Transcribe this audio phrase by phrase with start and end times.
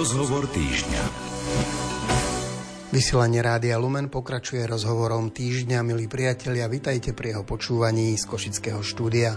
[0.00, 1.02] Rozhovor týždňa.
[2.88, 9.36] Vysielanie Rádia Lumen pokračuje rozhovorom týždňa, milí priatelia, vitajte pri jeho počúvaní z Košického štúdia.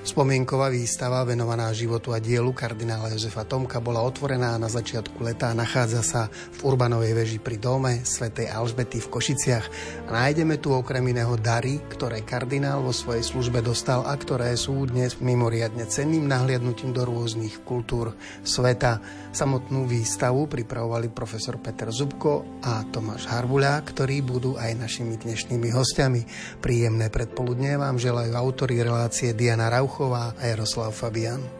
[0.00, 5.58] Spomienková výstava venovaná životu a dielu kardinála Jozefa Tomka bola otvorená na začiatku leta a
[5.58, 9.66] nachádza sa v Urbanovej veži pri dome svätej Alžbety v Košiciach.
[10.08, 14.88] A nájdeme tu okrem iného dary, ktoré kardinál vo svojej službe dostal a ktoré sú
[14.88, 19.04] dnes mimoriadne cenným nahliadnutím do rôznych kultúr sveta.
[19.36, 26.24] Samotnú výstavu pripravovali profesor Peter Zubko a Tomáš Harbuľa, ktorí budú aj našimi dnešnými hostiami.
[26.64, 31.59] Príjemné predpoludne vám želajú autori relácie Diana Rauch Rauchová a Jaroslav Fabian.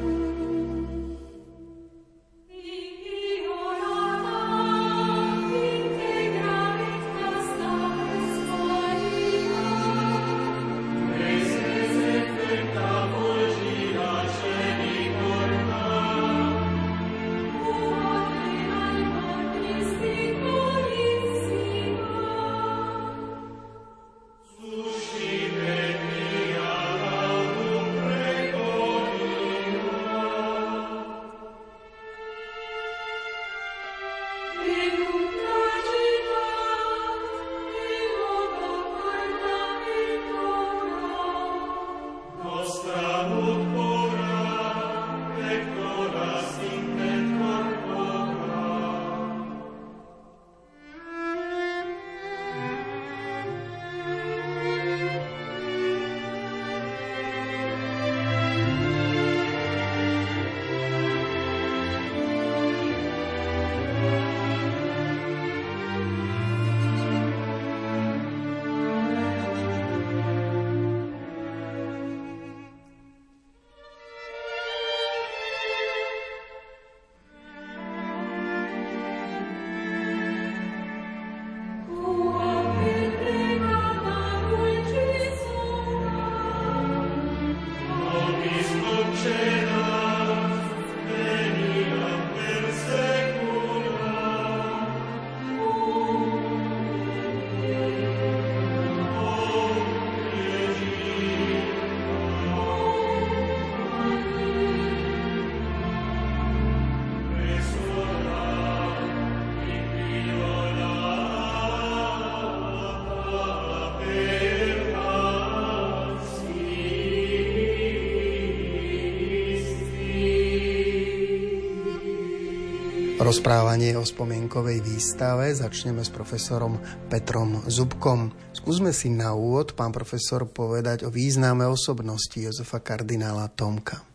[123.31, 126.75] Rozprávanie o spomienkovej výstave začneme s profesorom
[127.07, 128.27] Petrom Zubkom.
[128.51, 134.10] Skúsme si na úvod, pán profesor, povedať o význame osobnosti Jozefa kardinála Tomka.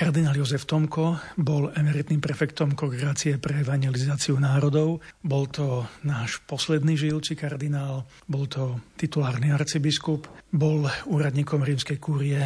[0.00, 5.04] Kardinál Jozef Tomko bol emeritným prefektom Kongregácie pre evangelizáciu národov.
[5.20, 10.24] Bol to náš posledný žijúci kardinál, bol to titulárny arcibiskup,
[10.56, 12.40] bol úradníkom rímskej kúrie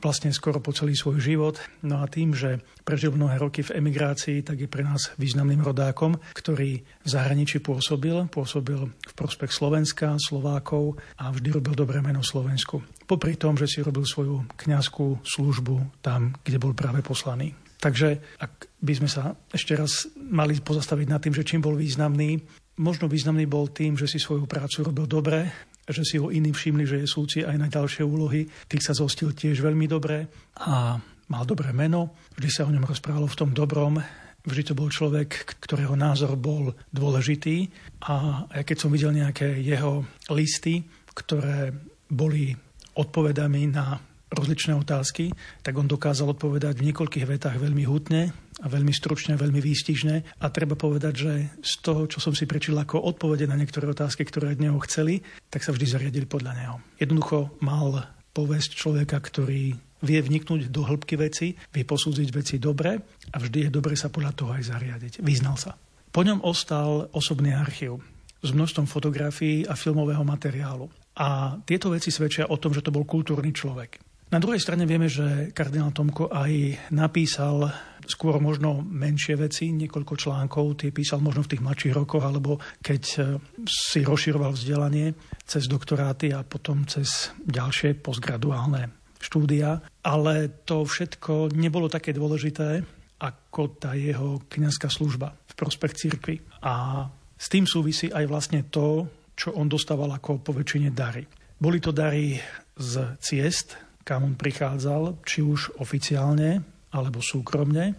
[0.00, 1.60] vlastne skoro po celý svoj život.
[1.84, 6.16] No a tým, že prežil mnohé roky v emigrácii, tak je pre nás významným rodákom,
[6.32, 8.16] ktorý v zahraničí pôsobil.
[8.32, 12.80] Pôsobil v prospech Slovenska, Slovákov a vždy robil dobré meno Slovensku.
[13.04, 17.52] Popri tom, že si robil svoju kňazskú službu tam, kde bol práve poslaný.
[17.84, 22.40] Takže ak by sme sa ešte raz mali pozastaviť nad tým, že čím bol významný,
[22.80, 25.52] možno významný bol tým, že si svoju prácu robil dobre,
[25.84, 28.48] že si ho iní všimli, že je súci aj na ďalšie úlohy.
[28.48, 30.24] Tých sa zostil tiež veľmi dobre
[30.64, 30.96] a
[31.28, 32.16] mal dobré meno.
[32.40, 34.00] Vždy sa o ňom rozprávalo v tom dobrom.
[34.44, 37.68] Vždy to bol človek, ktorého názor bol dôležitý
[38.08, 41.72] a ja keď som videl nejaké jeho listy, ktoré
[42.08, 42.52] boli
[42.94, 44.00] odpovedami na
[44.34, 45.30] rozličné otázky,
[45.62, 50.42] tak on dokázal odpovedať v niekoľkých vetách veľmi hutne a veľmi stručne, veľmi výstižne.
[50.42, 51.32] A treba povedať, že
[51.62, 55.22] z toho, čo som si prečil ako odpovede na niektoré otázky, ktoré od neho chceli,
[55.50, 56.76] tak sa vždy zariadili podľa neho.
[56.98, 62.98] Jednoducho mal povesť človeka, ktorý vie vniknúť do hĺbky veci, vie posúdiť veci dobre
[63.30, 65.12] a vždy je dobre sa podľa toho aj zariadiť.
[65.24, 65.78] Vyznal sa.
[66.10, 68.02] Po ňom ostal osobný archív
[68.44, 70.92] s množstvom fotografií a filmového materiálu.
[71.14, 74.02] A tieto veci svedčia o tom, že to bol kultúrny človek.
[74.34, 76.50] Na druhej strane vieme, že kardinál Tomko aj
[76.90, 77.70] napísal
[78.02, 83.02] skôr možno menšie veci, niekoľko článkov, tie písal možno v tých mladších rokoch, alebo keď
[83.14, 83.18] e,
[83.62, 85.14] si rozširoval vzdelanie
[85.46, 88.90] cez doktoráty a potom cez ďalšie postgraduálne
[89.22, 89.80] štúdia.
[90.02, 92.82] Ale to všetko nebolo také dôležité,
[93.22, 96.36] ako tá jeho kniazská služba v prospech cirkvi.
[96.60, 97.06] A
[97.38, 101.26] s tým súvisí aj vlastne to, čo on dostával ako poväčšine dary.
[101.58, 102.38] Boli to dary
[102.74, 106.62] z ciest, kam on prichádzal, či už oficiálne
[106.94, 107.94] alebo súkromne.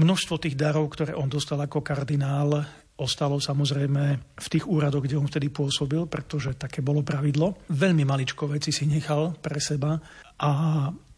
[0.00, 2.64] Množstvo tých darov, ktoré on dostal ako kardinál,
[3.00, 4.04] ostalo samozrejme
[4.36, 7.68] v tých úradoch, kde on vtedy pôsobil, pretože také bolo pravidlo.
[7.72, 9.96] Veľmi maličko veci si nechal pre seba
[10.40, 10.50] a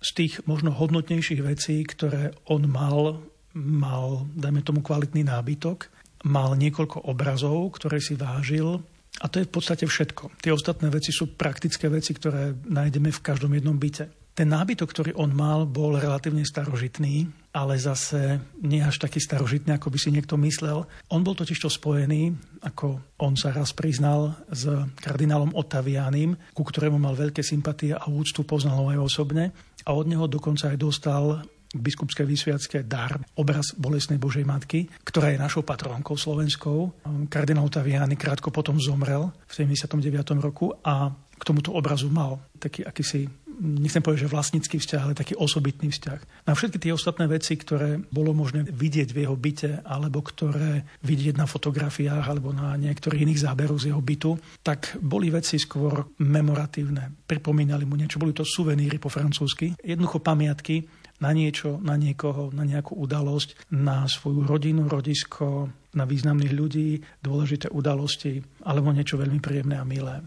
[0.03, 3.23] z tých možno hodnotnejších vecí, ktoré on mal,
[3.55, 5.91] mal, dajme tomu, kvalitný nábytok,
[6.27, 8.83] mal niekoľko obrazov, ktoré si vážil,
[9.21, 10.41] a to je v podstate všetko.
[10.41, 14.09] Tie ostatné veci sú praktické veci, ktoré nájdeme v každom jednom byte.
[14.33, 19.93] Ten nábytok, ktorý on mal, bol relatívne starožitný, ale zase nie až taký starožitný, ako
[19.93, 20.89] by si niekto myslel.
[21.13, 22.33] On bol totižto spojený,
[22.65, 24.65] ako on sa raz priznal, s
[25.05, 29.53] kardinálom Ottavianim, ku ktorému mal veľké sympatie a úctu, poznal ho aj osobne.
[29.85, 31.45] A od neho dokonca aj dostal
[31.75, 36.93] biskupskej vysviacké dar, obraz Bolesnej Božej Matky, ktorá je našou patrónkou slovenskou.
[37.33, 39.99] Kardinál Ottaviani krátko potom zomrel v 79.
[40.41, 43.27] roku a k tomuto obrazu mal taký akýsi
[43.63, 46.49] nechcem povedať, že vlastnícky vzťah, ale taký osobitný vzťah.
[46.49, 51.37] Na všetky tie ostatné veci, ktoré bolo možné vidieť v jeho byte, alebo ktoré vidieť
[51.37, 54.35] na fotografiách, alebo na niektorých iných záberoch z jeho bytu,
[54.65, 57.29] tak boli veci skôr memoratívne.
[57.29, 62.67] Pripomínali mu niečo, boli to suveníry po francúzsky, jednoducho pamiatky na niečo, na niekoho, na
[62.67, 69.79] nejakú udalosť, na svoju rodinu, rodisko, na významných ľudí, dôležité udalosti, alebo niečo veľmi príjemné
[69.79, 70.19] a milé.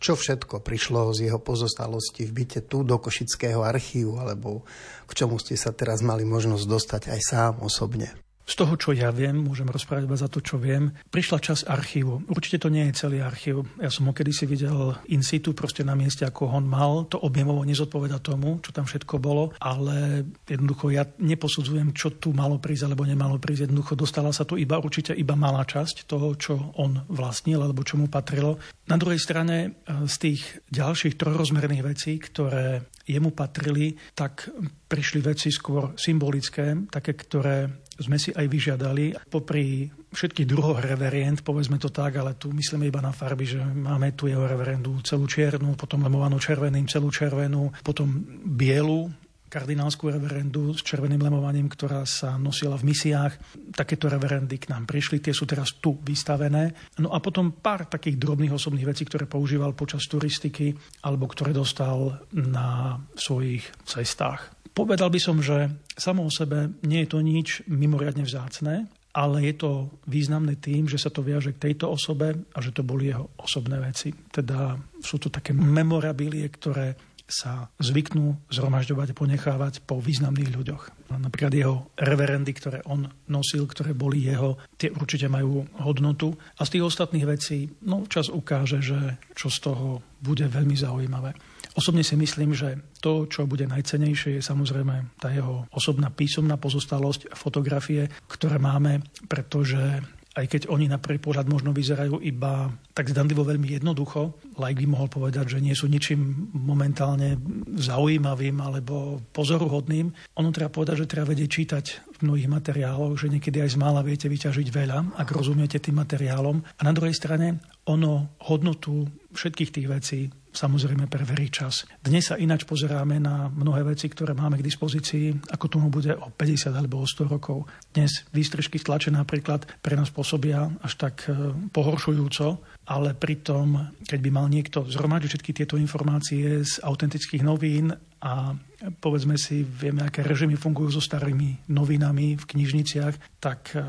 [0.00, 4.64] Čo všetko prišlo z jeho pozostalosti v byte tu do Košického archívu, alebo
[5.04, 8.08] k čomu ste sa teraz mali možnosť dostať aj sám osobne?
[8.50, 12.26] Z toho, čo ja viem, môžem rozprávať iba za to, čo viem, prišla čas archívu.
[12.26, 13.62] Určite to nie je celý archív.
[13.78, 17.06] Ja som ho kedysi videl in situ, proste na mieste, ako on mal.
[17.14, 22.58] To objemovo nezodpoveda tomu, čo tam všetko bolo, ale jednoducho ja neposudzujem, čo tu malo
[22.58, 23.70] prísť alebo nemalo prísť.
[23.70, 28.02] Jednoducho dostala sa tu iba určite iba malá časť toho, čo on vlastnil alebo čo
[28.02, 28.58] mu patrilo.
[28.90, 34.50] Na druhej strane z tých ďalších trojrozmerných vecí, ktoré jemu patrili, tak
[34.90, 39.14] prišli veci skôr symbolické, také, ktoré sme si aj vyžiadali.
[39.30, 44.16] Popri všetkých druhoch reverend, povedzme to tak, ale tu myslíme iba na farby, že máme
[44.18, 48.10] tu jeho reverendu celú čiernu, potom lemovanú červeným celú červenú, potom
[48.42, 49.06] bielu,
[49.50, 53.58] kardinálskú reverendu s červeným lemovaním, ktorá sa nosila v misiách.
[53.74, 56.94] Takéto reverendy k nám prišli, tie sú teraz tu vystavené.
[57.02, 60.70] No a potom pár takých drobných osobných vecí, ktoré používal počas turistiky
[61.02, 64.54] alebo ktoré dostal na svojich cestách.
[64.70, 65.66] Povedal by som, že
[65.98, 70.94] samo o sebe nie je to nič mimoriadne vzácné, ale je to významné tým, že
[70.94, 74.14] sa to viaže k tejto osobe a že to boli jeho osobné veci.
[74.30, 76.94] Teda sú to také memorabilie, ktoré
[77.30, 80.82] sa zvyknú zhromažďovať a ponechávať po významných ľuďoch.
[81.14, 86.34] Napríklad jeho reverendy, ktoré on nosil, ktoré boli jeho, tie určite majú hodnotu.
[86.58, 91.32] A z tých ostatných vecí, no čas ukáže, že čo z toho bude veľmi zaujímavé.
[91.78, 97.32] Osobne si myslím, že to, čo bude najcenejšie, je samozrejme tá jeho osobná písomná pozostalosť,
[97.38, 100.02] fotografie, ktoré máme, pretože
[100.38, 104.86] aj keď oni na prvý pohľad možno vyzerajú iba tak zdanlivo veľmi jednoducho, like by
[104.86, 107.34] mohol povedať, že nie sú ničím momentálne
[107.74, 110.14] zaujímavým alebo pozoruhodným.
[110.38, 111.84] Ono treba povedať, že treba vedieť čítať
[112.14, 116.62] v mnohých materiáloch, že niekedy aj z mála viete vyťažiť veľa, ak rozumiete tým materiálom.
[116.62, 117.58] A na druhej strane
[117.90, 120.20] ono hodnotu všetkých tých vecí
[120.50, 121.86] samozrejme preverí čas.
[122.02, 126.30] Dnes sa ináč pozeráme na mnohé veci, ktoré máme k dispozícii, ako tomu bude o
[126.34, 127.70] 50 alebo o 100 rokov.
[127.94, 134.30] Dnes výstrižky stlače napríklad pre nás pôsobia až tak e, pohoršujúco, ale pritom, keď by
[134.34, 138.50] mal niekto zhromažiť všetky tieto informácie z autentických novín a
[138.98, 143.80] povedzme si, vieme, aké režimy fungujú so starými novinami v knižniciach, tak e,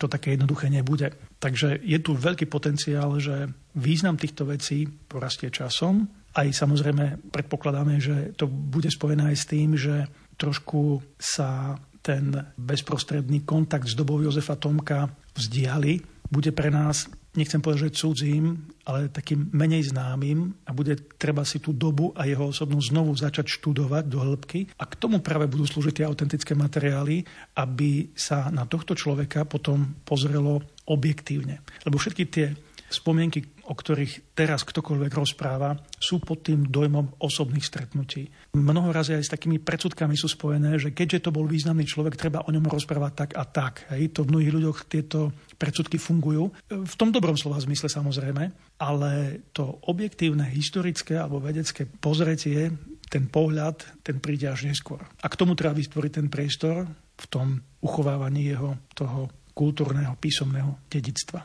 [0.00, 1.12] to také jednoduché nebude.
[1.36, 6.08] Takže je tu veľký potenciál, že význam týchto vecí porastie časom.
[6.32, 10.08] Aj samozrejme predpokladáme, že to bude spojené aj s tým, že
[10.40, 16.00] trošku sa ten bezprostredný kontakt s dobou Jozefa Tomka vzdiali.
[16.30, 21.60] Bude pre nás, nechcem povedať, že cudzím, ale takým menej známym a bude treba si
[21.60, 24.72] tú dobu a jeho osobnú znovu začať študovať do hĺbky.
[24.80, 27.22] A k tomu práve budú slúžiť tie autentické materiály,
[27.56, 31.60] aby sa na tohto človeka potom pozrelo objektívne.
[31.84, 32.46] Lebo všetky tie
[32.86, 38.30] spomienky, o ktorých teraz ktokoľvek rozpráva, sú pod tým dojmom osobných stretnutí.
[38.54, 42.46] Mnoho razy aj s takými predsudkami sú spojené, že keďže to bol významný človek, treba
[42.46, 43.90] o ňom rozprávať tak a tak.
[43.90, 44.14] Hej.
[44.14, 46.52] To v mnohých ľuďoch tieto predsudky fungujú.
[46.68, 52.72] V tom dobrom slova zmysle samozrejme, ale to objektívne, historické alebo vedecké pozretie,
[53.06, 55.00] ten pohľad, ten príde až neskôr.
[55.22, 56.84] A k tomu treba vytvoriť ten priestor
[57.16, 61.40] v tom uchovávaní jeho toho kultúrneho písomného dedictva.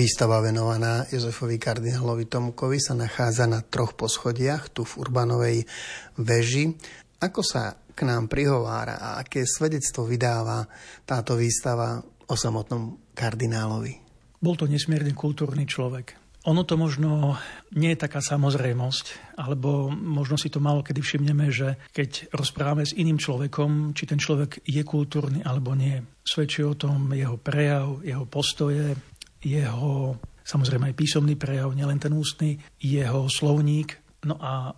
[0.00, 5.68] Výstava venovaná Jozefovi kardinálovi Tomkovi sa nachádza na troch poschodiach tu v Urbanovej
[6.16, 6.72] veži.
[7.20, 10.64] Ako sa k nám prihovára a aké svedectvo vydáva
[11.04, 14.00] táto výstava o samotnom kardinálovi?
[14.40, 16.16] Bol to nesmierne kultúrny človek.
[16.48, 17.36] Ono to možno
[17.76, 22.96] nie je taká samozrejmosť, alebo možno si to malo kedy všimneme, že keď rozprávame s
[22.96, 26.00] iným človekom, či ten človek je kultúrny alebo nie.
[26.24, 28.96] Svedčí o tom jeho prejav, jeho postoje,
[29.40, 30.20] jeho
[30.50, 33.94] samozrejme aj písomný prejav, nielen ten ústny, jeho slovník.
[34.26, 34.74] No a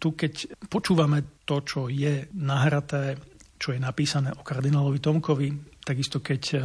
[0.00, 3.20] tu keď počúvame to, čo je nahraté,
[3.60, 5.48] čo je napísané o kardinálovi Tomkovi,
[5.84, 6.56] takisto keď e,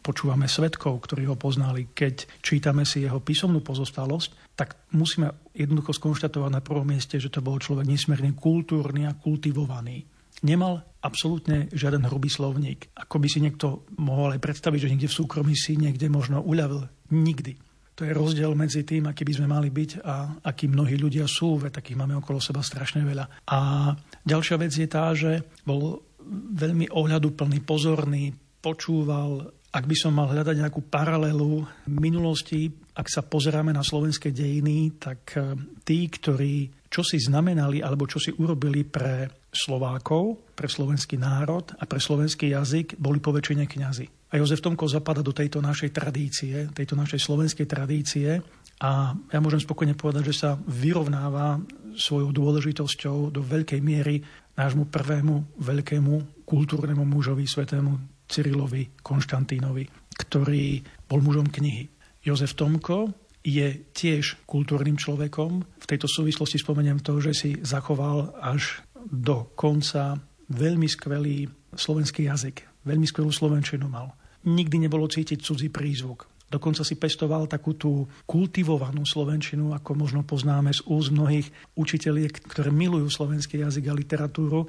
[0.00, 6.50] počúvame svetkov, ktorí ho poznali, keď čítame si jeho písomnú pozostalosť, tak musíme jednoducho skonštatovať
[6.50, 12.30] na prvom mieste, že to bol človek nesmierne kultúrny a kultivovaný nemal absolútne žiaden hrubý
[12.30, 12.90] slovník.
[12.94, 16.90] Ako by si niekto mohol aj predstaviť, že niekde v súkromí si niekde možno uľavil.
[17.14, 17.54] Nikdy.
[17.98, 21.58] To je rozdiel medzi tým, aký by sme mali byť a akí mnohí ľudia sú,
[21.58, 23.42] veď takých máme okolo seba strašne veľa.
[23.50, 23.90] A
[24.22, 26.06] ďalšia vec je tá, že bol
[26.54, 28.30] veľmi ohľaduplný, pozorný,
[28.62, 31.60] počúval, Ak by som mal hľadať nejakú paralelu
[31.92, 35.54] minulosti, ak sa pozeráme na slovenské dejiny, tak e,
[35.84, 41.84] tí, ktorí čo si znamenali alebo čo si urobili pre Slovákov, pre slovenský národ a
[41.88, 44.06] pre slovenský jazyk, boli po väčšine kňazi.
[44.28, 48.44] A Jozef Tomko zapada do tejto našej tradície, tejto našej slovenskej tradície
[48.84, 51.58] a ja môžem spokojne povedať, že sa vyrovnáva
[51.96, 54.20] svojou dôležitosťou do veľkej miery
[54.54, 61.88] nášmu prvému veľkému kultúrnemu mužovi, svetému Cyrilovi Konštantínovi, ktorý bol mužom knihy.
[62.20, 63.08] Jozef Tomko
[63.48, 65.64] je tiež kultúrnym človekom.
[65.64, 70.20] V tejto súvislosti spomeniem to, že si zachoval až do konca
[70.52, 72.84] veľmi skvelý slovenský jazyk.
[72.84, 74.12] Veľmi skvelú slovenčinu mal.
[74.44, 76.28] Nikdy nebolo cítiť cudzí prízvuk.
[76.48, 81.44] Dokonca si pestoval takú tú kultivovanú slovenčinu, ako možno poznáme z úst mnohých
[81.76, 84.64] učiteľiek, ktoré milujú slovenský jazyk a literatúru.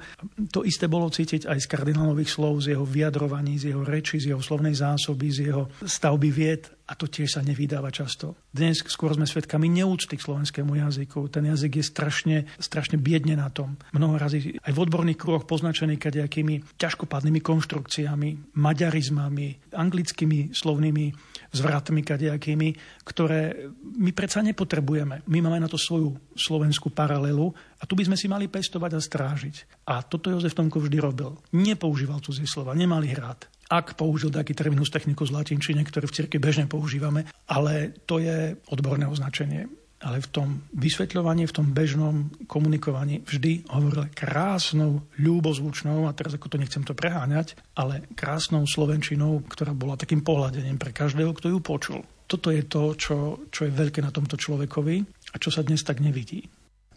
[0.52, 4.36] To isté bolo cítiť aj z kardinálových slov, z jeho vyjadrovaní, z jeho reči, z
[4.36, 8.34] jeho slovnej zásoby, z jeho stavby vied a to tiež sa nevydáva často.
[8.50, 11.30] Dnes skôr sme svedkami neúcty k slovenskému jazyku.
[11.30, 13.78] Ten jazyk je strašne, strašne biedne na tom.
[13.94, 21.14] Mnoho razy aj v odborných kruhoch poznačený kadejakými ťažkopádnymi konštrukciami, maďarizmami, anglickými slovnými
[21.54, 22.68] zvratmi kadejakými,
[23.06, 25.22] ktoré my predsa nepotrebujeme.
[25.30, 29.00] My máme na to svoju slovenskú paralelu a tu by sme si mali pestovať a
[29.00, 29.86] strážiť.
[29.86, 31.38] A toto Jozef Tomko vždy robil.
[31.54, 36.66] Nepoužíval cudzie slova, nemali hrát ak použil taký terminus technicus latinčine, ktorý v cirkvi bežne
[36.66, 39.70] používame, ale to je odborné označenie.
[40.00, 46.48] Ale v tom vysvetľovaní, v tom bežnom komunikovaní vždy hovoril krásnou, ľúbozvučnou, a teraz ako
[46.48, 51.58] to nechcem to preháňať, ale krásnou slovenčinou, ktorá bola takým pohľadením pre každého, kto ju
[51.60, 52.00] počul.
[52.24, 53.16] Toto je to, čo,
[53.52, 54.96] čo je veľké na tomto človekovi
[55.30, 56.48] a čo sa dnes tak nevidí.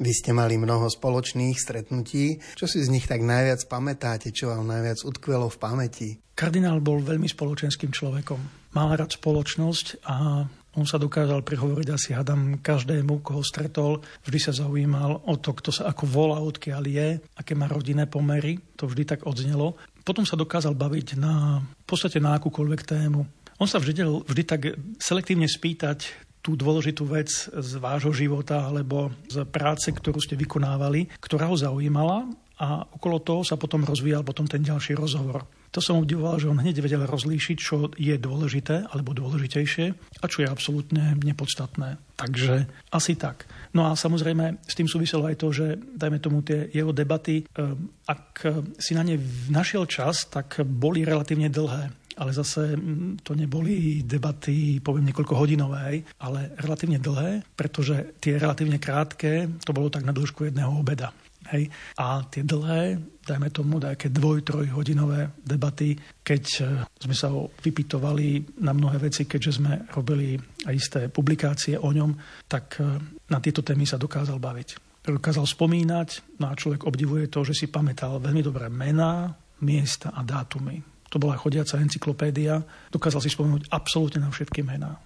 [0.01, 2.41] Vy ste mali mnoho spoločných stretnutí.
[2.57, 4.33] Čo si z nich tak najviac pamätáte?
[4.33, 6.09] Čo vám najviac utkvelo v pamäti?
[6.33, 8.41] Kardinál bol veľmi spoločenským človekom.
[8.73, 14.01] Mal rád spoločnosť a on sa dokázal prihovoriť asi hadam každému, koho stretol.
[14.25, 18.57] Vždy sa zaujímal o to, kto sa ako volá, odkiaľ je, aké má rodinné pomery.
[18.81, 19.77] To vždy tak odznelo.
[20.01, 23.21] Potom sa dokázal baviť na, v podstate na akúkoľvek tému.
[23.61, 29.47] On sa vždy, vždy tak selektívne spýtať tú dôležitú vec z vášho života alebo z
[29.47, 32.27] práce, ktorú ste vykonávali, ktorá ho zaujímala
[32.59, 35.47] a okolo toho sa potom rozvíjal potom ten ďalší rozhovor.
[35.73, 39.85] To som obdivoval, že on hneď vedel rozlíšiť, čo je dôležité alebo dôležitejšie
[40.21, 41.97] a čo je absolútne nepodstatné.
[42.13, 43.49] Takže asi tak.
[43.73, 47.73] No a samozrejme s tým súviselo aj to, že dajme tomu tie jeho debaty, eh,
[48.05, 48.45] ak
[48.77, 49.17] si na ne
[49.49, 56.03] našiel čas, tak boli relatívne dlhé ale zase mm, to neboli debaty, poviem, niekoľko hodinové,
[56.21, 61.11] ale relatívne dlhé, pretože tie relatívne krátke, to bolo tak na dĺžku jedného obeda.
[61.51, 61.67] Hej.
[61.99, 65.91] A tie dlhé, dajme tomu nejaké dvoj, trojhodinové debaty,
[66.23, 66.61] keď e,
[67.03, 72.15] sme sa vypitovali na mnohé veci, keďže sme robili aj isté publikácie o ňom,
[72.47, 72.95] tak e,
[73.27, 74.69] na tieto témy sa dokázal baviť.
[75.03, 80.23] Dokázal spomínať, no a človek obdivuje to, že si pamätal veľmi dobré mená, miesta a
[80.23, 80.92] dátumy.
[81.13, 82.65] To bola chodiaca encyklopédia.
[82.89, 84.97] Dokázal si spomenúť absolútne na všetky mená.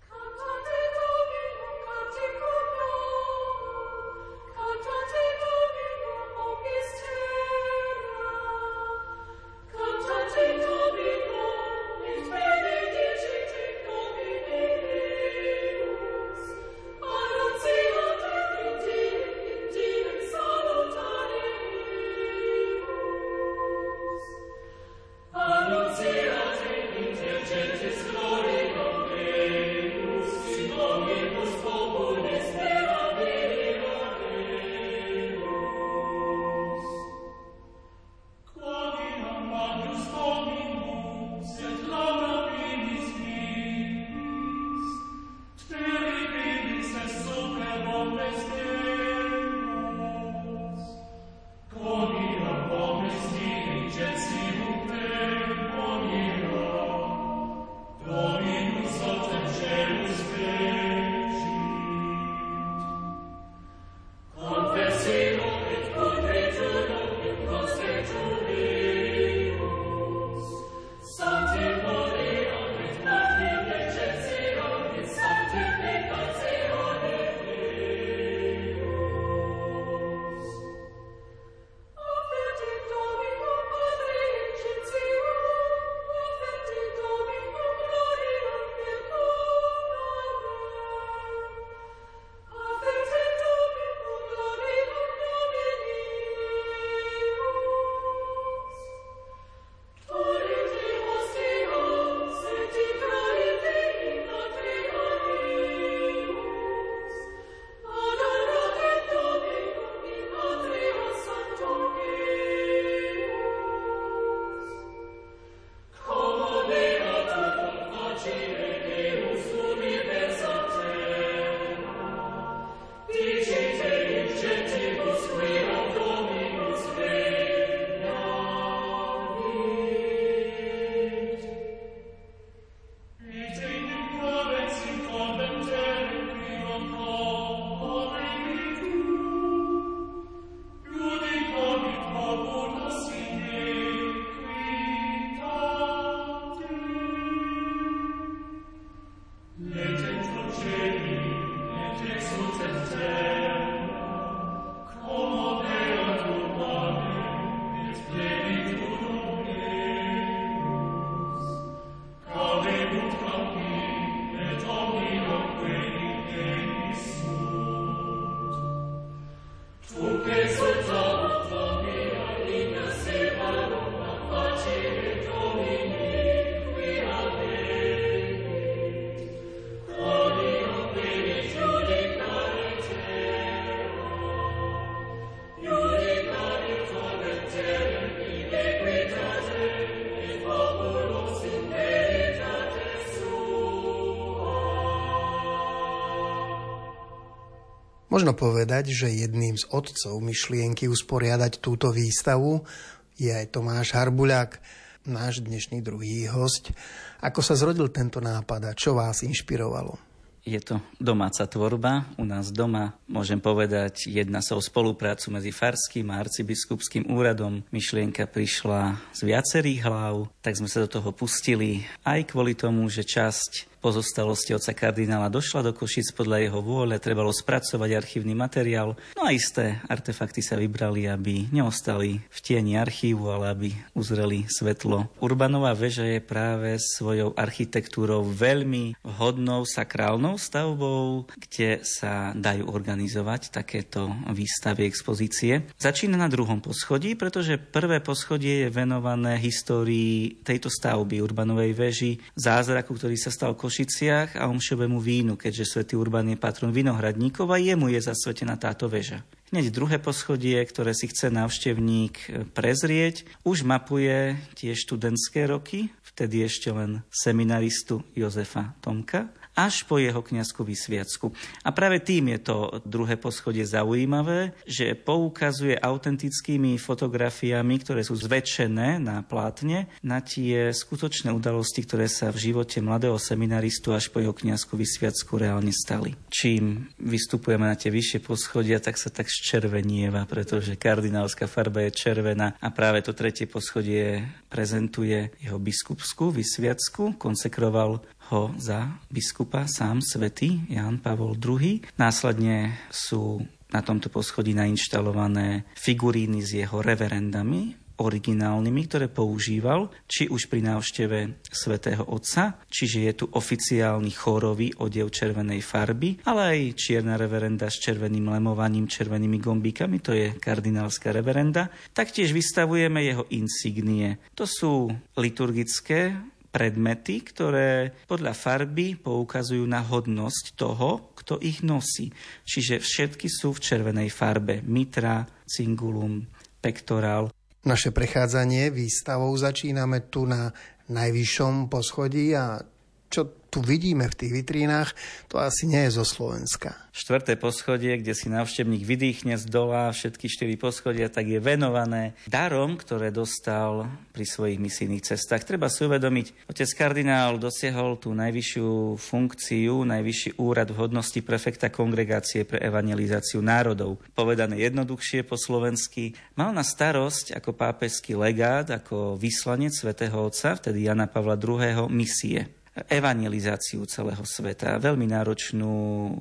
[198.17, 202.65] Možno povedať, že jedným z otcov myšlienky usporiadať túto výstavu
[203.13, 204.57] je aj Tomáš Harbuľák,
[205.05, 206.73] náš dnešný druhý host.
[207.21, 210.01] Ako sa zrodil tento nápad a čo vás inšpirovalo?
[210.47, 212.09] Je to domáca tvorba.
[212.17, 217.61] U nás doma, môžem povedať, jedna sa o spoluprácu medzi Farským a arcibiskupským úradom.
[217.69, 223.05] Myšlienka prišla z viacerých hlav, tak sme sa do toho pustili aj kvôli tomu, že
[223.05, 228.99] časť pozostalosti oca kardinála došla do Košic podľa jeho vôle, trebalo spracovať archívny materiál.
[229.15, 235.07] No a isté artefakty sa vybrali, aby neostali v tieni archívu, ale aby uzreli svetlo.
[235.23, 244.11] Urbanová väža je práve svojou architektúrou veľmi vhodnou sakrálnou stavbou, kde sa dajú organizovať takéto
[244.35, 245.63] výstavy, expozície.
[245.79, 252.91] Začína na druhom poschodí, pretože prvé poschodie je venované histórii tejto stavby Urbanovej veži, zázraku,
[252.99, 257.61] ktorý sa stal Košic Košiciach a omšovému vínu, keďže svätý Urban je patron vinohradníkov a
[257.61, 259.21] jemu je zasvetená táto väža.
[259.53, 266.49] Hneď druhé poschodie, ktoré si chce návštevník e, prezrieť, už mapuje tie študentské roky, vtedy
[266.49, 271.33] ešte len seminaristu Jozefa Tomka až po jeho kniazku vysviacku.
[271.65, 279.01] A práve tým je to druhé poschodie zaujímavé, že poukazuje autentickými fotografiami, ktoré sú zväčšené
[279.01, 284.37] na plátne, na tie skutočné udalosti, ktoré sa v živote mladého seminaristu až po jeho
[284.37, 286.13] kniazku vysviacku reálne stali.
[286.29, 292.53] Čím vystupujeme na tie vyššie poschodia, tak sa tak zčervenieva, pretože kardinálska farba je červená
[292.61, 300.63] a práve to tretie poschodie prezentuje jeho biskupskú vysviacku, konsekroval ho za biskupa sám svätý
[300.67, 301.83] Jan Pavol II.
[301.95, 303.39] Následne sú
[303.71, 311.41] na tomto poschodí nainštalované figuríny s jeho reverendami, originálnymi, ktoré používal, či už pri návšteve
[311.49, 317.81] svätého Otca, čiže je tu oficiálny chorový odev červenej farby, ale aj čierna reverenda s
[317.81, 321.73] červeným lemovaním, červenými gombíkami, to je kardinálska reverenda.
[321.91, 324.21] Taktiež vystavujeme jeho insignie.
[324.37, 326.13] To sú liturgické
[326.49, 332.09] predmety, ktoré podľa farby poukazujú na hodnosť toho, kto ich nosí.
[332.47, 334.63] Čiže všetky sú v červenej farbe.
[334.65, 336.23] Mitra, cingulum,
[336.63, 337.29] pektorál.
[337.67, 340.55] Naše prechádzanie výstavou začíname tu na
[340.87, 342.63] najvyššom poschodí a
[343.07, 344.91] čo tu vidíme v tých vitrínach,
[345.31, 346.75] to asi nie je zo Slovenska.
[346.91, 352.75] Štvrté poschodie, kde si návštevník vydýchne z dola všetky štyri poschodia, tak je venované darom,
[352.75, 355.47] ktoré dostal pri svojich misijných cestách.
[355.47, 362.43] Treba si uvedomiť, otec kardinál dosiahol tú najvyššiu funkciu, najvyšší úrad v hodnosti prefekta kongregácie
[362.43, 364.03] pre evangelizáciu národov.
[364.11, 370.85] Povedané jednoduchšie po slovensky, mal na starosť ako pápežský legát, ako vyslanec svätého Otca, vtedy
[370.85, 371.87] Jana Pavla II.
[371.87, 374.77] misie evangelizáciu celého sveta.
[374.77, 375.73] Veľmi náročnú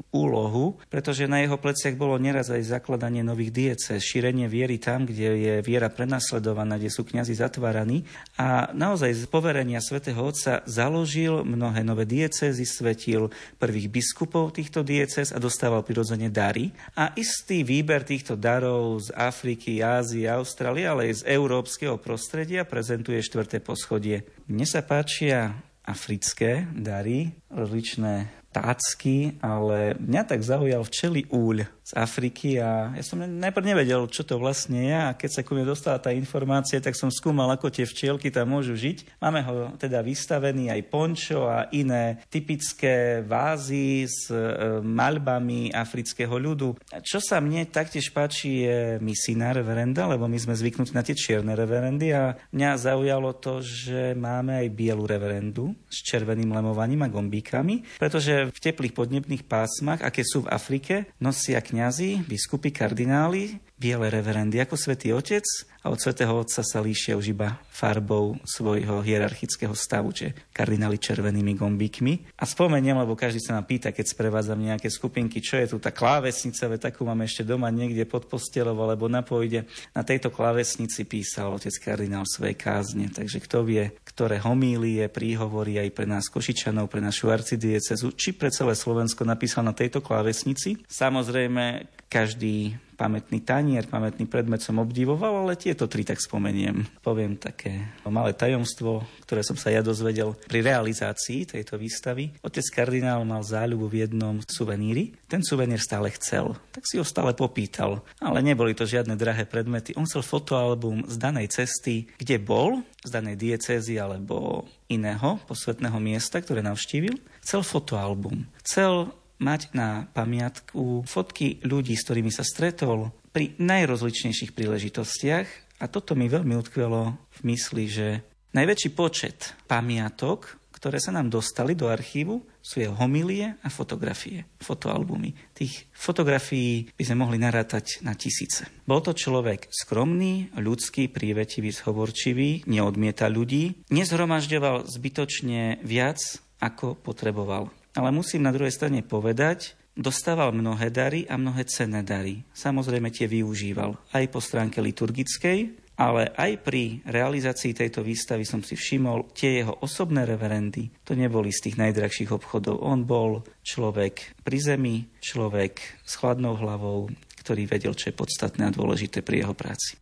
[0.08, 5.28] úlohu, pretože na jeho pleciach bolo neraz aj zakladanie nových diece, šírenie viery tam, kde
[5.36, 8.08] je viera prenasledovaná, kde sú kňazi zatváraní.
[8.40, 13.28] A naozaj z poverenia svätého Otca založil mnohé nové diecézy, svetil
[13.60, 16.72] prvých biskupov týchto diecez a dostával prirodzene dary.
[16.96, 23.20] A istý výber týchto darov z Afriky, Ázie, Austrálie, ale aj z európskeho prostredia prezentuje
[23.20, 24.24] štvrté poschodie.
[24.46, 32.58] Mne sa páčia africké dary, rozličné tácky, ale mňa tak zaujal včeli úľ z Afriky
[32.58, 36.02] a ja som najprv nevedel, čo to vlastne je a keď sa ku mne dostala
[36.02, 39.22] tá informácia, tak som skúmal, ako tie včielky tam môžu žiť.
[39.22, 46.74] Máme ho teda vystavený aj pončo a iné typické vázy s e, maľbami afrického ľudu.
[47.06, 51.54] Čo sa mne taktiež páči je misijná reverenda, lebo my sme zvyknutí na tie čierne
[51.54, 58.02] reverendy a mňa zaujalo to, že máme aj bielu reverendu s červeným lemovaním a gombíkami,
[58.02, 64.56] pretože v teplých podnebných pásmach, aké sú v Afrike, nosia kňazi, biskupy, kardináli, biele reverendy
[64.56, 65.44] ako svätý Otec
[65.84, 71.54] a od svätého Otca sa líšia už iba farbou svojho hierarchického stavu, čiže kardináli červenými
[71.54, 72.34] gombíkmi.
[72.40, 75.92] A spomeniem, lebo každý sa ma pýta, keď sprevádzam nejaké skupinky, čo je tu tá
[75.92, 79.68] klávesnica, veď takú máme ešte doma niekde pod postelou alebo na pôjde.
[79.92, 85.92] Na tejto klávesnici písal otec kardinál svoje kázne, takže kto vie, ktoré homílie, príhovory aj
[85.92, 90.80] pre nás Košičanov, pre našu arcidiecezu, či pre celé Slovensko napísal na tejto klávesnici.
[90.88, 96.88] Samozrejme, každý pamätný tanier, pamätný predmet som obdivoval, ale tieto tri tak spomeniem.
[97.04, 102.32] Poviem také malé tajomstvo, ktoré som sa ja dozvedel pri realizácii tejto výstavy.
[102.40, 105.12] Otec kardinál mal záľubu v jednom suveníri.
[105.28, 108.00] Ten suvenír stále chcel, tak si ho stále popýtal.
[108.18, 109.92] Ale neboli to žiadne drahé predmety.
[109.94, 116.40] On chcel fotoalbum z danej cesty, kde bol, z danej diecézy alebo iného posvetného miesta,
[116.40, 117.18] ktoré navštívil.
[117.44, 118.46] Chcel fotoalbum.
[118.64, 125.48] Chcel mať na pamiatku fotky ľudí, s ktorými sa stretol pri najrozličnejších príležitostiach
[125.80, 128.24] a toto mi veľmi utkvelo v mysli, že
[128.56, 135.36] najväčší počet pamiatok, ktoré sa nám dostali do archívu, sú jeho homilie a fotografie, fotoalbumy.
[135.52, 138.64] Tých fotografií by sme mohli narátať na tisíce.
[138.88, 146.20] Bol to človek skromný, ľudský, prívetivý, zhovorčivý, neodmieta ľudí, nezhromažďoval zbytočne viac,
[146.56, 147.68] ako potreboval.
[147.96, 152.44] Ale musím na druhej strane povedať, dostával mnohé dary a mnohé cenné dary.
[152.52, 158.76] Samozrejme tie využíval aj po stránke liturgickej, ale aj pri realizácii tejto výstavy som si
[158.76, 160.92] všimol tie jeho osobné reverendy.
[161.08, 162.84] To neboli z tých najdrahších obchodov.
[162.84, 167.08] On bol človek pri zemi, človek s chladnou hlavou,
[167.40, 169.96] ktorý vedel, čo je podstatné a dôležité pri jeho práci.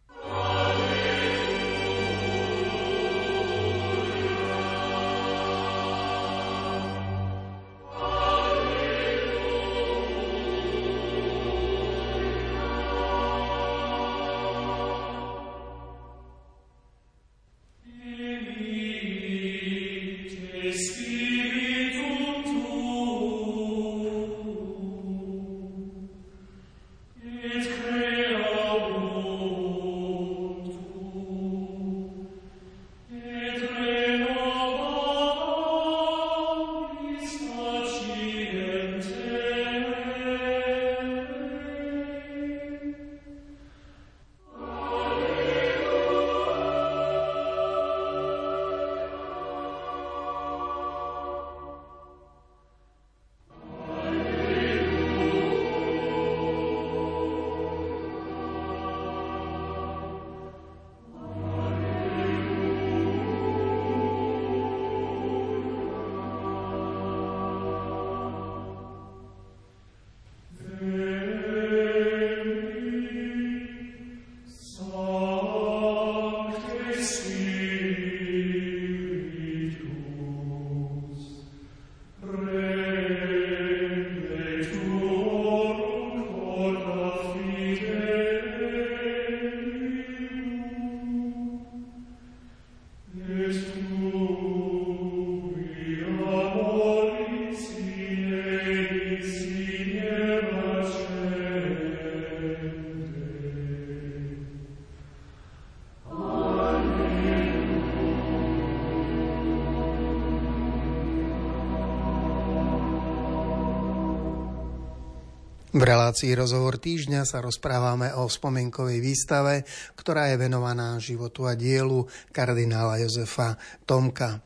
[115.75, 119.67] V relácii Rozhovor týždňa sa rozprávame o spomienkovej výstave,
[119.99, 124.39] ktorá je venovaná životu a dielu kardinála Jozefa Tomka.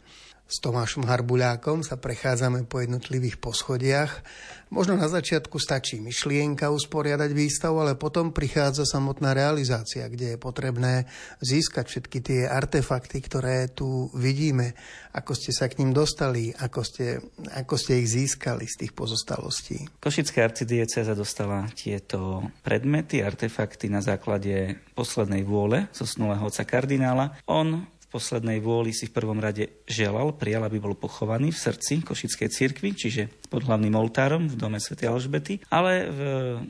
[0.48, 4.24] S Tomášom Harbuľákom sa prechádzame po jednotlivých poschodiach.
[4.72, 11.04] Možno na začiatku stačí myšlienka usporiadať výstavu, ale potom prichádza samotná realizácia, kde je potrebné
[11.44, 14.72] získať všetky tie artefakty, ktoré tu vidíme.
[15.12, 17.20] Ako ste sa k ním dostali, ako ste,
[17.52, 19.84] ako ste ich získali z tých pozostalostí.
[20.00, 27.37] Košická arcidieceza dostala tieto predmety, artefakty na základe poslednej vôle zosnulého oca kardinála.
[27.44, 32.49] On poslednej vôli si v prvom rade želal, prijal, aby bol pochovaný v srdci Košickej
[32.49, 34.97] cirkvi, čiže pod hlavným oltárom v dome Sv.
[35.05, 36.21] Alžbety, ale v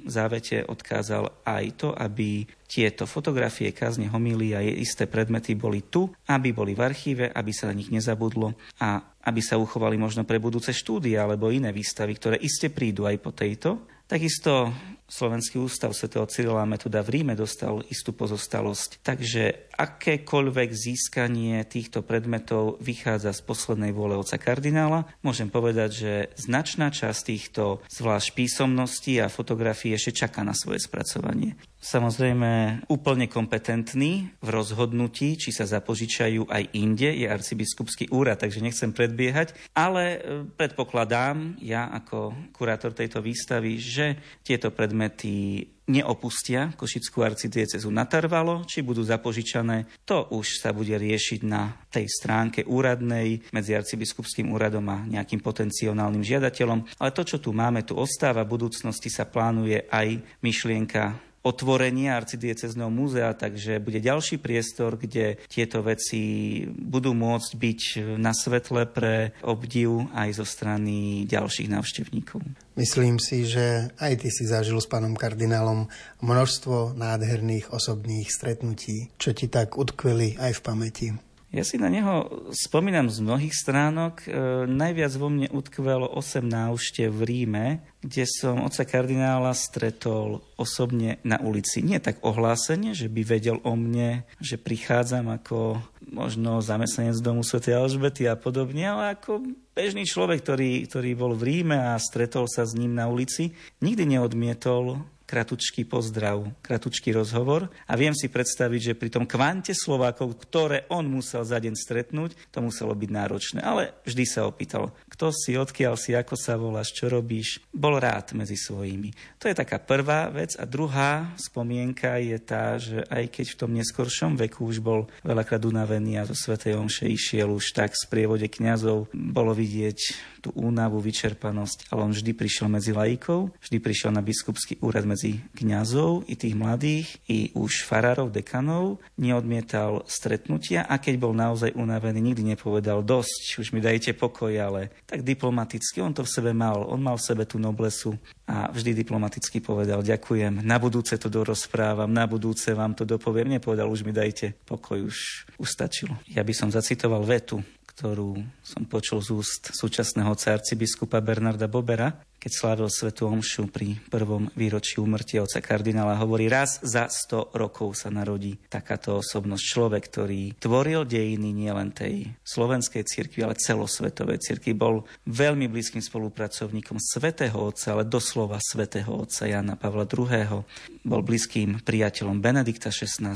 [0.06, 6.52] závete odkázal aj to, aby tieto fotografie, kázne, homíly a isté predmety boli tu, aby
[6.52, 10.74] boli v archíve, aby sa na nich nezabudlo a aby sa uchovali možno pre budúce
[10.76, 13.88] štúdie alebo iné výstavy, ktoré iste prídu aj po tejto.
[14.08, 14.72] Takisto
[15.08, 16.12] Slovenský ústav Sv.
[16.28, 19.00] Cyrila Metoda v Ríme dostal istú pozostalosť.
[19.00, 25.08] Takže akékoľvek získanie týchto predmetov vychádza z poslednej vôle oca kardinála.
[25.24, 31.56] Môžem povedať, že značná časť týchto zvlášť písomností a fotografií ešte čaká na svoje spracovanie.
[31.88, 38.92] Samozrejme, úplne kompetentný v rozhodnutí, či sa zapožičajú aj inde, je arcibiskupský úrad, takže nechcem
[38.92, 40.18] predbiehať, ale e,
[40.52, 49.00] predpokladám, ja ako kurátor tejto výstavy, že tieto predmety neopustia Košickú arcidiecezu natarvalo, či budú
[49.00, 55.40] zapožičané, to už sa bude riešiť na tej stránke úradnej medzi arcibiskupským úradom a nejakým
[55.40, 57.00] potenciálnym žiadateľom.
[57.00, 58.44] Ale to, čo tu máme, tu ostáva.
[58.44, 65.80] V budúcnosti sa plánuje aj myšlienka otvorenia arcidiecezného múzea, takže bude ďalší priestor, kde tieto
[65.80, 67.80] veci budú môcť byť
[68.18, 72.42] na svetle pre obdiv aj zo strany ďalších návštevníkov.
[72.78, 75.90] Myslím si, že aj ty si zažil s pánom kardinálom
[76.22, 81.08] množstvo nádherných osobných stretnutí, čo ti tak utkveli aj v pamäti.
[81.48, 84.20] Ja si na neho spomínam z mnohých stránok.
[84.20, 84.26] E,
[84.68, 87.66] najviac vo mne utkvelo 8 návštev v Ríme,
[88.04, 91.80] kde som oca kardinála stretol osobne na ulici.
[91.80, 97.64] Nie tak ohlásenie, že by vedel o mne, že prichádzam ako možno zamestnanec domu Sv.
[97.72, 99.40] Alžbety a podobne, ale ako
[99.72, 104.04] bežný človek, ktorý, ktorý bol v Ríme a stretol sa s ním na ulici, nikdy
[104.04, 110.88] neodmietol kratučký pozdrav, kratučký rozhovor a viem si predstaviť, že pri tom kvante Slovákov, ktoré
[110.88, 113.60] on musel za deň stretnúť, to muselo byť náročné.
[113.60, 117.60] Ale vždy sa opýtal, kto si, odkiaľ si, ako sa voláš, čo robíš.
[117.68, 119.12] Bol rád medzi svojimi.
[119.36, 120.56] To je taká prvá vec.
[120.56, 125.60] A druhá spomienka je tá, že aj keď v tom neskoršom veku už bol veľakrát
[125.68, 129.98] unavený a zo Svetej Omše išiel už tak v sprievode kňazov, bolo vidieť
[130.38, 135.42] tú únavu, vyčerpanosť, ale on vždy prišiel medzi laikov, vždy prišiel na biskupský úrad medzi
[135.54, 142.20] kňazov, i tých mladých, i už farárov, dekanov, neodmietal stretnutia a keď bol naozaj unavený,
[142.20, 146.86] nikdy nepovedal dosť, už mi dajte pokoj, ale tak diplomaticky, on to v sebe mal,
[146.86, 148.14] on mal v sebe tú noblesu
[148.48, 153.88] a vždy diplomaticky povedal ďakujem, na budúce to dorozprávam, na budúce vám to dopoviem, nepovedal
[153.88, 156.16] už mi dajte pokoj, už, už.
[156.28, 157.60] Ja by som zacitoval vetu,
[157.98, 160.30] ktorú som počul z úst súčasného
[160.78, 166.78] biskupa Bernarda Bobera, keď slávil Svetu Omšu pri prvom výročí úmrtia oca kardinála, hovorí, raz
[166.86, 169.62] za 100 rokov sa narodí takáto osobnosť.
[169.66, 174.70] Človek, ktorý tvoril dejiny nielen tej slovenskej cirkvi, ale celosvetovej cirkvi.
[174.70, 180.62] Bol veľmi blízkym spolupracovníkom Svetého Otca, ale doslova Svetého Otca Jana Pavla II.
[181.02, 183.34] Bol blízkym priateľom Benedikta XVI.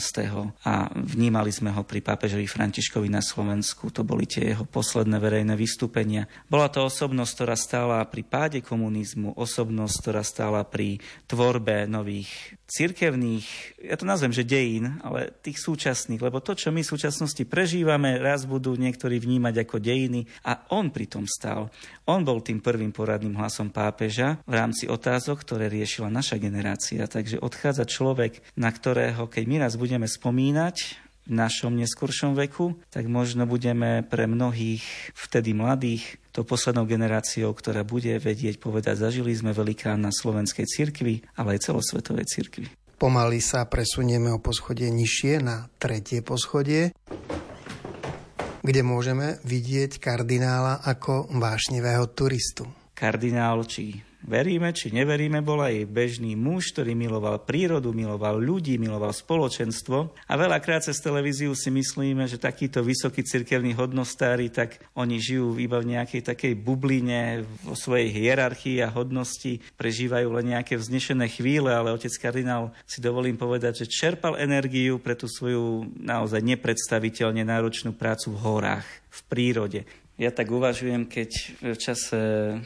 [0.63, 3.91] a vnímali sme ho pri pápežovi Františkovi na Slovensku.
[3.91, 6.31] To boli tie jeho posledné verejné vystúpenia.
[6.47, 12.29] Bola to osobnosť, ktorá stála pri páde komunizmu komunizmu, osobnosť, ktorá stála pri tvorbe nových
[12.69, 17.41] cirkevných, ja to nazvem, že dejín, ale tých súčasných, lebo to, čo my v súčasnosti
[17.49, 21.73] prežívame, raz budú niektorí vnímať ako dejiny a on pri tom stal.
[22.05, 27.09] On bol tým prvým poradným hlasom pápeža v rámci otázok, ktoré riešila naša generácia.
[27.09, 33.07] Takže odchádza človek, na ktorého, keď my raz budeme spomínať, v našom neskoršom veku, tak
[33.07, 34.83] možno budeme pre mnohých
[35.15, 41.23] vtedy mladých to poslednou generáciou, ktorá bude vedieť povedať, zažili sme velikán na slovenskej cirkvi,
[41.39, 42.67] ale aj celosvetovej cirkvi.
[42.99, 46.95] Pomaly sa presunieme o poschodie nižšie na tretie poschodie,
[48.63, 52.71] kde môžeme vidieť kardinála ako vášnivého turistu.
[52.95, 59.11] Kardinál či veríme či neveríme, bol aj bežný muž, ktorý miloval prírodu, miloval ľudí, miloval
[59.11, 60.15] spoločenstvo.
[60.27, 65.83] A veľakrát cez televíziu si myslíme, že takíto vysokí cirkevní hodnostári, tak oni žijú iba
[65.83, 71.95] v nejakej takej bubline vo svojej hierarchii a hodnosti, prežívajú len nejaké vznešené chvíle, ale
[71.95, 78.35] otec kardinál si dovolím povedať, že čerpal energiu pre tú svoju naozaj nepredstaviteľne náročnú prácu
[78.35, 79.81] v horách, v prírode.
[80.23, 82.19] Ja tak uvažujem, keď v čase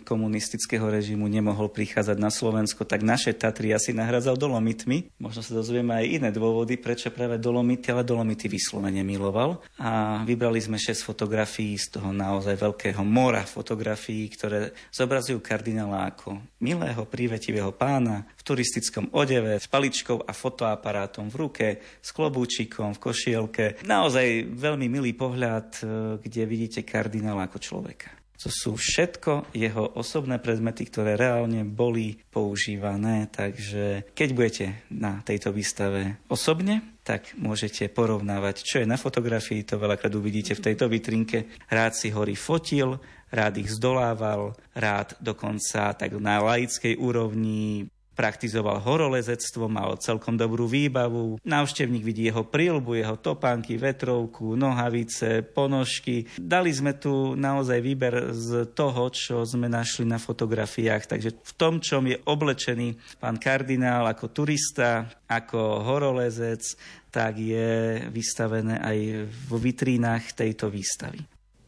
[0.05, 5.09] komunistického režimu nemohol prichádzať na Slovensko, tak naše Tatry asi nahradzal dolomitmi.
[5.17, 9.65] Možno sa dozvieme aj iné dôvody, prečo práve dolomity, ale dolomity vyslovene miloval.
[9.81, 16.37] A vybrali sme 6 fotografií z toho naozaj veľkého mora fotografií, ktoré zobrazujú kardinála ako
[16.61, 21.67] milého, prívetivého pána turistickom odeve, s paličkou a fotoaparátom v ruke,
[21.99, 23.65] s klobúčikom v košielke.
[23.83, 25.85] Naozaj veľmi milý pohľad, e,
[26.23, 28.15] kde vidíte kardinála ako človeka.
[28.37, 35.57] To sú všetko jeho osobné predmety, ktoré reálne boli používané, takže keď budete na tejto
[35.57, 41.49] výstave osobne, tak môžete porovnávať, čo je na fotografii, to veľakrát uvidíte v tejto vitrinke.
[41.73, 43.01] Rád si hory fotil,
[43.33, 51.37] rád ich zdolával, rád dokonca tak na laickej úrovni Praktizoval horolezectvo, mal celkom dobrú výbavu.
[51.45, 56.25] Návštevník vidí jeho prílbu, jeho topánky, vetrovku, nohavice, ponožky.
[56.41, 61.13] Dali sme tu naozaj výber z toho, čo sme našli na fotografiách.
[61.13, 66.65] Takže v tom, čom je oblečený pán kardinál ako turista, ako horolezec,
[67.13, 71.21] tak je vystavené aj vo vitrínach tejto výstavy.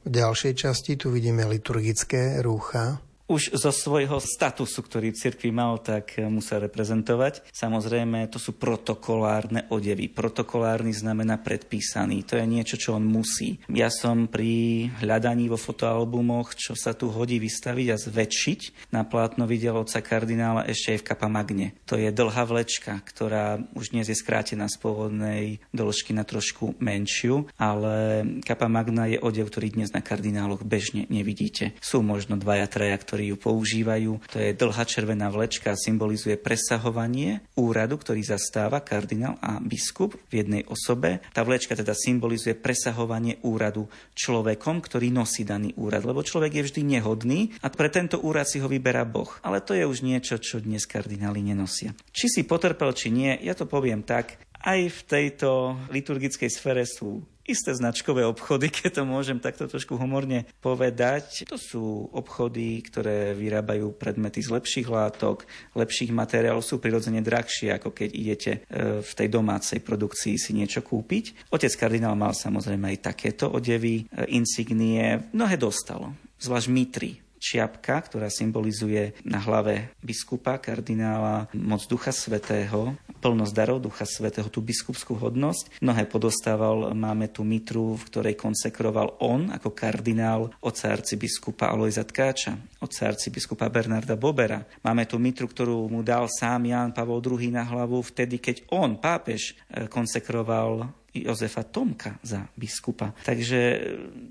[0.05, 2.96] V ďalšej časti tu vidíme liturgické rúcha,
[3.29, 7.53] už zo svojho statusu, ktorý cirkvi mal, tak musel reprezentovať.
[7.53, 10.09] Samozrejme, to sú protokolárne odevy.
[10.09, 12.24] Protokolárny znamená predpísaný.
[12.24, 13.61] To je niečo, čo on musí.
[13.68, 19.45] Ja som pri hľadaní vo fotoalbumoch, čo sa tu hodí vystaviť a zväčšiť, na plátno
[19.45, 21.66] videl oca kardinála ešte aj v kapamagne.
[21.85, 27.45] To je dlhá vlečka, ktorá už dnes je skrátená z pôvodnej dĺžky na trošku menšiu,
[27.61, 31.76] ale kapamagna je odev, ktorý dnes na kardináloch bežne nevidíte.
[31.85, 34.12] Sú možno dvaja, traja, ktorí ktorí ju používajú.
[34.30, 40.62] To je dlhá červená vlečka symbolizuje presahovanie úradu, ktorý zastáva kardinál a biskup v jednej
[40.70, 41.18] osobe.
[41.34, 46.82] Tá vlečka teda symbolizuje presahovanie úradu človekom, ktorý nosí daný úrad, lebo človek je vždy
[46.86, 49.34] nehodný a pre tento úrad si ho vyberá Boh.
[49.42, 51.98] Ale to je už niečo, čo dnes kardináli nenosia.
[52.14, 57.26] Či si potrpel, či nie, ja to poviem tak, aj v tejto liturgickej sfére sú
[57.49, 61.49] isté značkové obchody, keď to môžem takto trošku humorne povedať.
[61.49, 67.90] To sú obchody, ktoré vyrábajú predmety z lepších látok, lepších materiálov, sú prirodzene drahšie, ako
[67.96, 71.49] keď idete e, v tej domácej produkcii si niečo kúpiť.
[71.49, 78.28] Otec kardinál mal samozrejme aj takéto odevy, e, insignie, mnohé dostalo, zvlášť mitry čiapka, ktorá
[78.28, 85.82] symbolizuje na hlave biskupa, kardinála, moc Ducha Svetého, plnosť darov Ducha Svetého, tú biskupskú hodnosť.
[85.82, 92.59] Mnohé podostával, máme tu mitru, v ktorej konsekroval on ako kardinál oca arcibiskupa Alojza Tkáča,
[92.82, 94.62] oca arcibiskupa Bernarda Bobera.
[94.82, 98.99] Máme tu mitru, ktorú mu dal sám Ján Pavol II na hlavu vtedy, keď on,
[98.99, 100.91] pápež, eh, konsekroval
[101.26, 103.16] Jozefa Tomka za biskupa.
[103.24, 103.78] Takže e,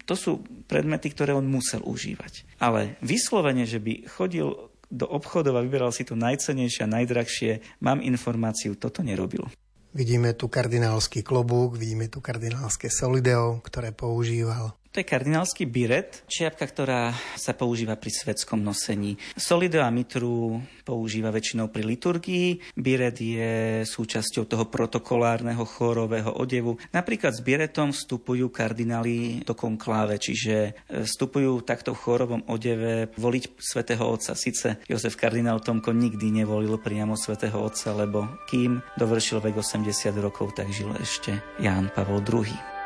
[0.08, 0.32] to sú
[0.70, 2.62] predmety, ktoré on musel užívať.
[2.62, 8.00] Ale vyslovene, že by chodil do obchodov a vyberal si to najcenejšie a najdrahšie, mám
[8.00, 9.44] informáciu, toto nerobil.
[9.98, 14.78] Vidíme tu kardinálsky klobúk, vidíme tu kardinálske solideo, ktoré používal.
[14.98, 19.14] To je kardinálsky biret, čiapka, ktorá sa používa pri svetskom nosení.
[19.38, 22.74] Solido a mitru používa väčšinou pri liturgii.
[22.74, 26.82] Biret je súčasťou toho protokolárneho chórového odevu.
[26.98, 33.54] Napríklad s biretom vstupujú kardináli do konkláve, čiže e, vstupujú takto v chórovom odeve voliť
[33.62, 34.34] svätého Otca.
[34.34, 40.58] Sice Jozef kardinál Tomko nikdy nevolil priamo svätého Otca, lebo kým dovršil vek 80 rokov,
[40.58, 42.77] tak žil ešte Ján Pavol II.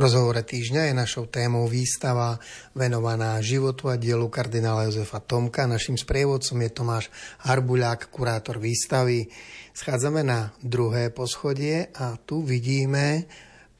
[0.00, 2.40] Rozhovore týždňa je našou témou výstava
[2.72, 5.68] venovaná životu a dielu kardinála Jozefa Tomka.
[5.68, 7.04] Našim sprievodcom je Tomáš
[7.44, 9.28] Harbuľák, kurátor výstavy.
[9.76, 13.28] Schádzame na druhé poschodie a tu vidíme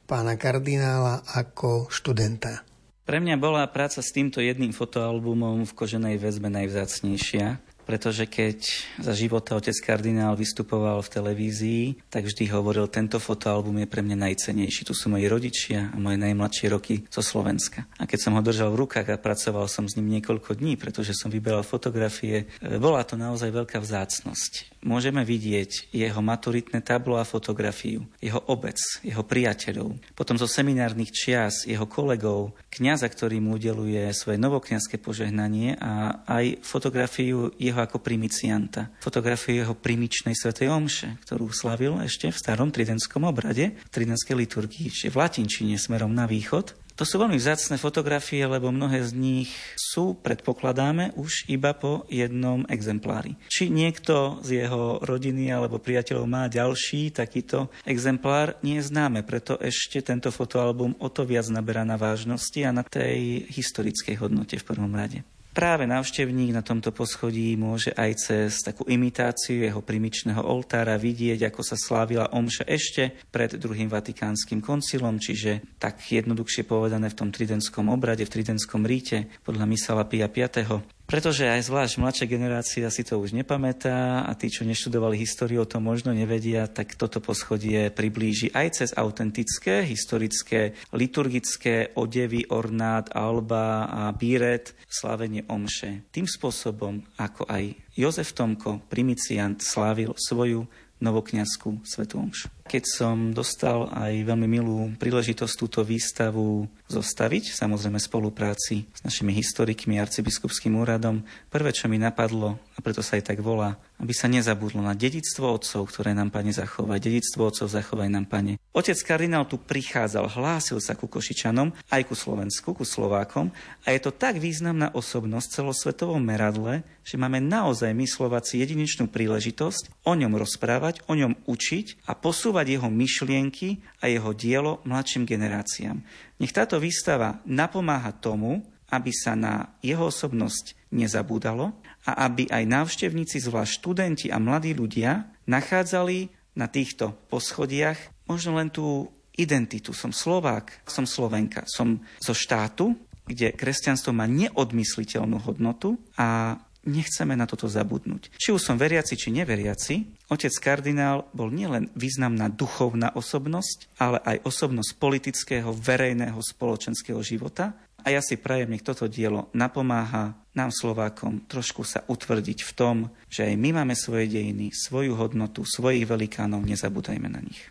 [0.05, 2.61] pána kardinála ako študenta.
[3.01, 8.63] Pre mňa bola práca s týmto jedným fotoalbumom v koženej väzbe najvzácnejšia pretože keď
[9.03, 14.31] za života otec kardinál vystupoval v televízii, tak vždy hovoril, tento fotoalbum je pre mňa
[14.31, 14.87] najcenejší.
[14.87, 17.83] Tu sú moji rodičia a moje najmladšie roky zo Slovenska.
[17.99, 21.11] A keď som ho držal v rukách a pracoval som s ním niekoľko dní, pretože
[21.11, 24.70] som vyberal fotografie, e, bola to naozaj veľká vzácnosť.
[24.81, 31.69] Môžeme vidieť jeho maturitné tablo a fotografiu, jeho obec, jeho priateľov, potom zo seminárnych čias,
[31.69, 38.89] jeho kolegov, kňaza, ktorý mu udeluje svoje novokňazské požehnanie a aj fotografiu jeho ako primicianta.
[39.05, 44.89] Fotografiu jeho primičnej svetej omše, ktorú slavil ešte v starom tridentskom obrade, v tridenskej liturgii,
[44.89, 46.80] čiže v latinčine smerom na východ.
[47.01, 52.61] To sú veľmi vzácne fotografie, lebo mnohé z nich sú, predpokladáme, už iba po jednom
[52.69, 53.41] exemplári.
[53.49, 59.57] Či niekto z jeho rodiny alebo priateľov má ďalší takýto exemplár, nie je známe, preto
[59.57, 64.67] ešte tento fotoalbum o to viac naberá na vážnosti a na tej historickej hodnote v
[64.69, 65.25] prvom rade.
[65.51, 71.59] Práve návštevník na tomto poschodí môže aj cez takú imitáciu jeho primičného oltára vidieť, ako
[71.59, 77.91] sa slávila omša ešte pred druhým vatikánskym koncilom, čiže tak jednoduchšie povedané v tom tridentskom
[77.91, 80.79] obrade, v tridentskom ríte podľa Misala Pia V
[81.11, 85.67] pretože aj zvlášť mladšia generácia si to už nepamätá a tí, čo neštudovali históriu, o
[85.67, 93.91] tom možno nevedia, tak toto poschodie priblíži aj cez autentické, historické, liturgické odevy, ornát, alba
[93.91, 96.07] a bíret, slávenie omše.
[96.15, 100.63] Tým spôsobom, ako aj Jozef Tomko, primiciant, slávil svoju
[101.03, 102.47] novokňazskú svetú omšu.
[102.67, 109.31] Keď som dostal aj veľmi milú príležitosť túto výstavu zostaviť, samozrejme v spolupráci s našimi
[109.31, 114.11] historikmi a arcibiskupským úradom, prvé, čo mi napadlo, a preto sa aj tak volá, aby
[114.11, 116.97] sa nezabudlo na dedictvo otcov, ktoré nám, Pane, zachovaj.
[116.97, 118.57] Dedictvo otcov zachovaj nám, Pane.
[118.71, 123.53] Otec kardinál tu prichádzal, hlásil sa ku Košičanom, aj ku Slovensku, ku Slovákom
[123.85, 130.07] a je to tak významná osobnosť celosvetovom meradle, že máme naozaj my Slováci jedinečnú príležitosť
[130.07, 136.03] o ňom rozprávať, o ňom učiť a posúvať jeho myšlienky a jeho dielo mladším generáciám.
[136.43, 138.59] Nech táto výstava napomáha tomu,
[138.91, 141.71] aby sa na jeho osobnosť nezabúdalo
[142.03, 146.27] a aby aj návštevníci, zvlášť študenti a mladí ľudia, nachádzali
[146.59, 149.07] na týchto poschodiach možno len tú
[149.39, 149.95] identitu.
[149.95, 152.91] Som Slovák, som Slovenka, som zo štátu,
[153.23, 158.33] kde kresťanstvo má neodmysliteľnú hodnotu a nechceme na toto zabudnúť.
[158.37, 164.37] Či už som veriaci, či neveriaci, otec kardinál bol nielen významná duchovná osobnosť, ale aj
[164.45, 171.45] osobnosť politického, verejného, spoločenského života a ja si prajem, nech toto dielo napomáha nám Slovákom
[171.45, 172.95] trošku sa utvrdiť v tom,
[173.29, 177.69] že aj my máme svoje dejiny, svoju hodnotu, svojich velikánov, nezabúdajme na nich.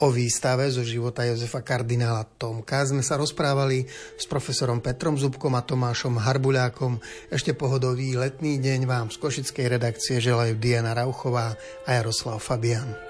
[0.00, 3.84] O výstave zo života Jozefa kardinála Tomka sme sa rozprávali
[4.16, 6.96] s profesorom Petrom Zubkom a Tomášom Harbuľákom.
[7.28, 11.52] Ešte pohodový letný deň vám z Košickej redakcie želajú Diana Rauchová
[11.84, 13.09] a Jaroslav Fabian.